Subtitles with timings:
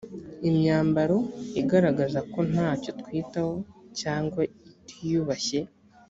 [0.49, 1.17] imyambaro
[1.61, 3.55] igaragaza ko nta cyo twitaho
[3.99, 4.41] cyangwa
[4.81, 5.59] itiyubashye